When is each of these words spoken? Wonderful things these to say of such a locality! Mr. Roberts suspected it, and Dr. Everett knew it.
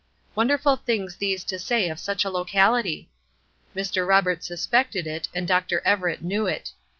Wonderful 0.33 0.77
things 0.77 1.17
these 1.17 1.43
to 1.43 1.59
say 1.59 1.87
of 1.87 1.99
such 1.99 2.25
a 2.25 2.31
locality! 2.31 3.07
Mr. 3.75 4.07
Roberts 4.07 4.47
suspected 4.47 5.05
it, 5.05 5.27
and 5.31 5.47
Dr. 5.47 5.79
Everett 5.85 6.23
knew 6.23 6.47
it. 6.47 6.71